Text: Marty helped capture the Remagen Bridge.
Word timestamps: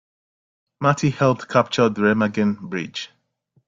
Marty 0.79 1.11
helped 1.11 1.47
capture 1.47 1.87
the 1.87 2.01
Remagen 2.01 2.59
Bridge. 2.59 3.11